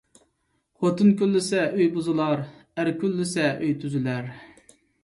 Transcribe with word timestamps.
خوتۇن 0.79 1.11
كۈنلىسە 1.19 1.67
ئۆي 1.67 1.91
بۇزۇلار، 1.99 2.43
ئەر 2.79 2.93
كۈنلىسە 3.05 3.47
ئۆي 3.55 3.79
تۈزۈلەر 3.87 4.35